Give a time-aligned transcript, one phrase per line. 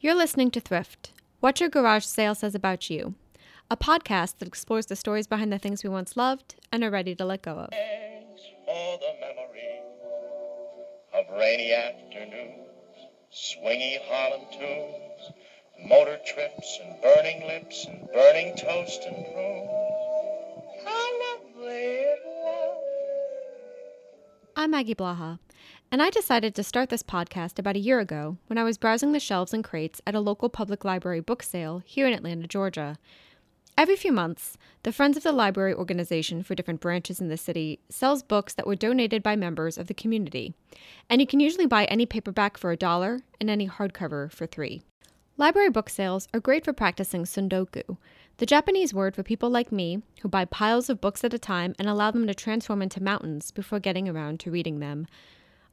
[0.00, 3.14] You're listening to Thrift, What Your Garage Sale Says About You,
[3.68, 7.16] a podcast that explores the stories behind the things we once loved and are ready
[7.16, 7.70] to let go of.
[7.70, 9.80] For the memory
[11.14, 12.68] of rainy afternoons,
[13.34, 15.32] swingy Harlem tunes,
[15.88, 19.57] motor trips and burning lips and burning toast and prunes.
[24.68, 25.38] I'm Maggie Blaha,
[25.90, 29.12] and I decided to start this podcast about a year ago when I was browsing
[29.12, 32.98] the shelves and crates at a local public library book sale here in Atlanta, Georgia.
[33.78, 37.80] Every few months, the Friends of the Library organization for different branches in the city
[37.88, 40.52] sells books that were donated by members of the community,
[41.08, 44.82] and you can usually buy any paperback for a dollar and any hardcover for three.
[45.38, 47.96] Library book sales are great for practicing tsundoku,
[48.38, 51.74] the Japanese word for people like me who buy piles of books at a time
[51.78, 55.06] and allow them to transform into mountains before getting around to reading them.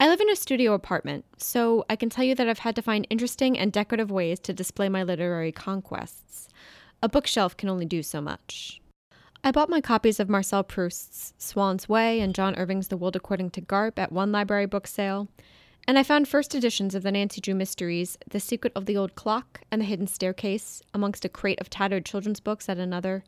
[0.00, 2.82] I live in a studio apartment, so I can tell you that I've had to
[2.82, 6.48] find interesting and decorative ways to display my literary conquests.
[7.00, 8.80] A bookshelf can only do so much.
[9.44, 13.50] I bought my copies of Marcel Proust's Swann's Way and John Irving's The World According
[13.50, 15.28] to Garp at one library book sale,
[15.88, 19.14] and I found first editions of the Nancy Drew mysteries, The Secret of the Old
[19.14, 23.24] Clock and The Hidden Staircase, amongst a crate of tattered children's books at another.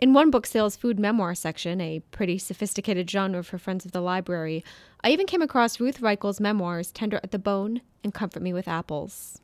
[0.00, 4.00] In one book sale's food memoir section, a pretty sophisticated genre for friends of the
[4.00, 4.64] library,
[5.02, 8.66] I even came across Ruth Reichl's memoirs, Tender at the Bone and Comfort Me with
[8.66, 9.42] Apples.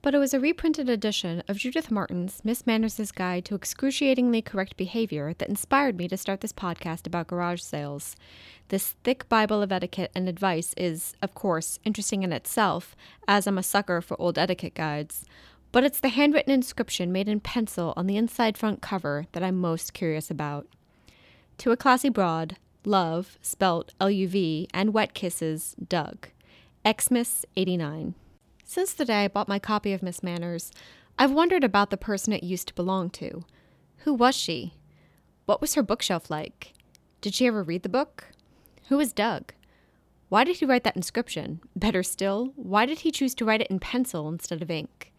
[0.00, 4.76] But it was a reprinted edition of Judith Martin's Miss Manners' Guide to Excruciatingly Correct
[4.76, 8.14] Behavior that inspired me to start this podcast about garage sales.
[8.68, 12.94] This thick Bible of etiquette and advice is, of course, interesting in itself,
[13.26, 15.24] as I'm a sucker for old etiquette guides.
[15.72, 19.56] But it's the handwritten inscription made in pencil on the inside front cover that I'm
[19.56, 20.68] most curious about.
[21.58, 26.28] To a classy broad, love, spelt L U V, and wet kisses, Doug.
[26.86, 28.14] Xmas 89.
[28.70, 30.70] Since the day I bought my copy of Miss Manners,
[31.18, 33.46] I've wondered about the person it used to belong to.
[34.00, 34.74] Who was she?
[35.46, 36.74] What was her bookshelf like?
[37.22, 38.26] Did she ever read the book?
[38.90, 39.54] Who was Doug?
[40.28, 41.62] Why did he write that inscription?
[41.74, 45.14] Better still, why did he choose to write it in pencil instead of ink?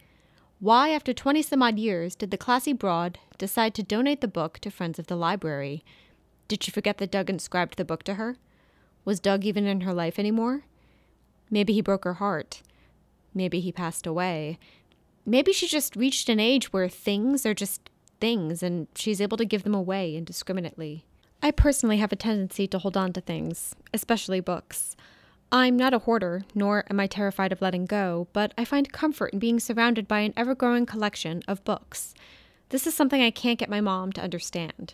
[0.60, 4.60] Why, after 20 some odd years, did the classy broad decide to donate the book
[4.60, 5.84] to friends of the library?
[6.48, 8.36] Did she forget that Doug inscribed the book to her?
[9.06, 10.66] Was Doug even in her life anymore?
[11.50, 12.62] Maybe he broke her heart.
[13.34, 14.58] Maybe he passed away.
[15.26, 19.46] Maybe she just reached an age where things are just things and she's able to
[19.46, 21.06] give them away indiscriminately.
[21.42, 24.96] I personally have a tendency to hold on to things, especially books.
[25.52, 29.34] I'm not a hoarder, nor am I terrified of letting go, but I find comfort
[29.34, 32.14] in being surrounded by an ever growing collection of books.
[32.70, 34.94] This is something I can't get my mom to understand.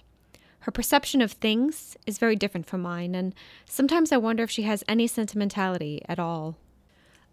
[0.60, 3.36] Her perception of things is very different from mine, and
[3.66, 6.56] sometimes I wonder if she has any sentimentality at all.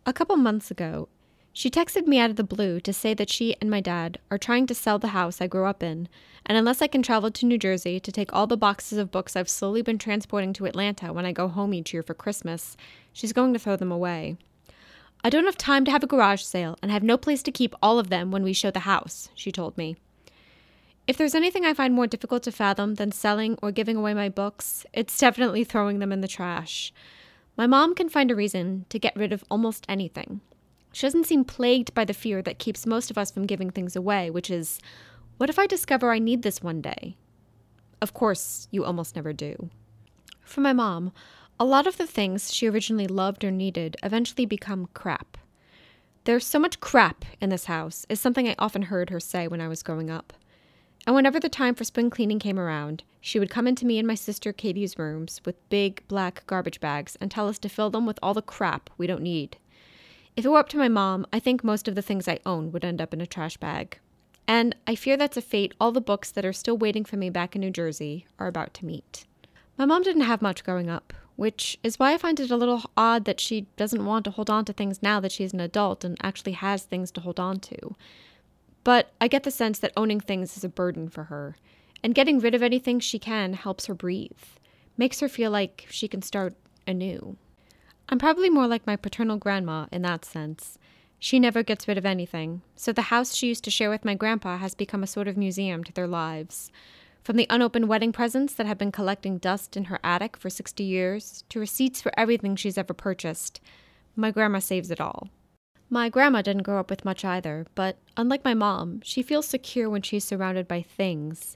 [0.04, 1.08] A couple months ago,
[1.52, 4.38] she texted me out of the blue to say that she and my dad are
[4.38, 6.08] trying to sell the house I grew up in,
[6.44, 9.36] and unless I can travel to New Jersey to take all the boxes of books
[9.36, 12.76] I've slowly been transporting to Atlanta when I go home each year for Christmas,
[13.12, 14.36] she's going to throw them away.
[15.22, 17.76] I don't have time to have a garage sale and have no place to keep
[17.80, 19.96] all of them when we show the house, she told me.
[21.06, 24.28] If there's anything I find more difficult to fathom than selling or giving away my
[24.28, 26.92] books, it's definitely throwing them in the trash.
[27.56, 30.40] My mom can find a reason to get rid of almost anything.
[30.92, 33.96] She doesn't seem plagued by the fear that keeps most of us from giving things
[33.96, 34.78] away, which is
[35.36, 37.16] what if I discover I need this one day?
[38.00, 39.70] Of course, you almost never do.
[40.40, 41.12] For my mom,
[41.58, 45.38] a lot of the things she originally loved or needed eventually become crap.
[46.24, 49.60] There's so much crap in this house, is something I often heard her say when
[49.60, 50.32] I was growing up.
[51.06, 54.06] And whenever the time for spring cleaning came around, she would come into me and
[54.06, 58.06] my sister Katie's rooms with big black garbage bags and tell us to fill them
[58.06, 59.56] with all the crap we don't need.
[60.36, 62.72] If it were up to my mom, I think most of the things I own
[62.72, 63.98] would end up in a trash bag.
[64.48, 67.30] And I fear that's a fate all the books that are still waiting for me
[67.30, 69.26] back in New Jersey are about to meet.
[69.76, 72.82] My mom didn't have much growing up, which is why I find it a little
[72.96, 76.04] odd that she doesn't want to hold on to things now that she's an adult
[76.04, 77.94] and actually has things to hold on to.
[78.84, 81.56] But I get the sense that owning things is a burden for her,
[82.02, 84.30] and getting rid of anything she can helps her breathe,
[84.96, 86.54] makes her feel like she can start
[86.86, 87.36] anew.
[88.08, 90.78] I'm probably more like my paternal grandma in that sense.
[91.18, 94.16] She never gets rid of anything, so the house she used to share with my
[94.16, 96.72] grandpa has become a sort of museum to their lives.
[97.22, 100.82] From the unopened wedding presents that have been collecting dust in her attic for 60
[100.82, 103.60] years to receipts for everything she's ever purchased,
[104.16, 105.28] my grandma saves it all.
[105.92, 109.90] My grandma didn't grow up with much either, but unlike my mom, she feels secure
[109.90, 111.54] when she's surrounded by things.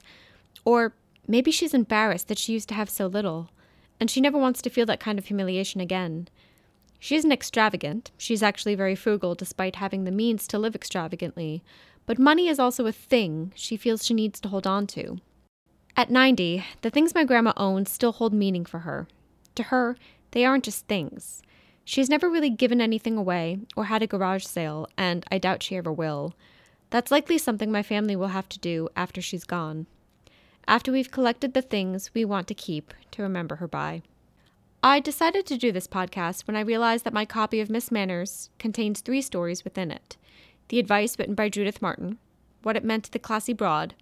[0.63, 0.93] Or
[1.27, 3.49] maybe she's embarrassed that she used to have so little,
[3.99, 6.27] and she never wants to feel that kind of humiliation again.
[6.99, 8.11] She isn't extravagant.
[8.15, 11.63] She's actually very frugal despite having the means to live extravagantly.
[12.05, 15.17] But money is also a thing she feels she needs to hold on to.
[15.95, 19.07] At 90, the things my grandma owns still hold meaning for her.
[19.55, 19.97] To her,
[20.29, 21.41] they aren't just things.
[21.89, 25.77] She's never really given anything away or had a garage sale, and I doubt she
[25.77, 26.33] ever will.
[26.89, 29.87] That's likely something my family will have to do after she's gone.
[30.67, 34.01] After we've collected the things we want to keep to remember her by.
[34.83, 38.49] I decided to do this podcast when I realized that my copy of Miss Manners
[38.59, 40.17] contains three stories within it
[40.67, 42.17] the advice written by Judith Martin,
[42.63, 43.95] what it meant to the classy broad,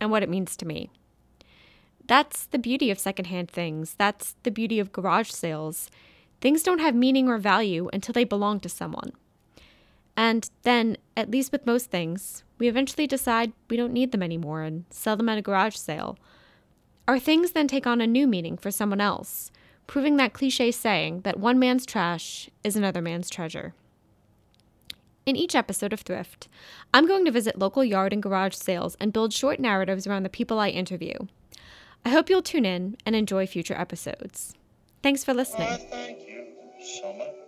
[0.00, 0.90] and what it means to me.
[2.08, 3.94] That's the beauty of secondhand things.
[3.94, 5.92] That's the beauty of garage sales.
[6.40, 9.12] Things don't have meaning or value until they belong to someone.
[10.16, 14.62] And then, at least with most things, we eventually decide we don't need them anymore
[14.62, 16.18] and sell them at a garage sale.
[17.08, 19.50] Our things then take on a new meaning for someone else,
[19.86, 23.74] proving that cliche saying that one man's trash is another man's treasure.
[25.26, 26.48] In each episode of Thrift,
[26.94, 30.28] I'm going to visit local yard and garage sales and build short narratives around the
[30.28, 31.14] people I interview.
[32.04, 34.54] I hope you'll tune in and enjoy future episodes.
[35.02, 36.26] Thanks for listening.
[36.80, 37.39] Why,